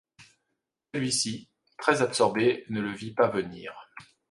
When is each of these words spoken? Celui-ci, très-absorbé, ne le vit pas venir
Celui-ci, 0.95 1.47
très-absorbé, 1.77 2.65
ne 2.69 2.81
le 2.81 2.91
vit 2.91 3.13
pas 3.13 3.27
venir 3.27 3.77